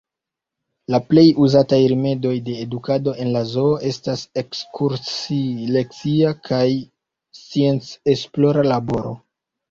[0.91, 6.63] La plej uzataj rimedoj de edukado en la zoo estas ekskursi-lekcia kaj
[7.41, 9.13] scienc-esplora laboro.